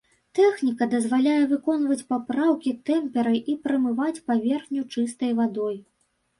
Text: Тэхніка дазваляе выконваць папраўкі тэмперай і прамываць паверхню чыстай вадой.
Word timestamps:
Тэхніка 0.37 0.87
дазваляе 0.93 1.43
выконваць 1.51 2.07
папраўкі 2.15 2.75
тэмперай 2.89 3.39
і 3.55 3.57
прамываць 3.69 4.19
паверхню 4.33 4.81
чыстай 4.93 5.31
вадой. 5.45 5.83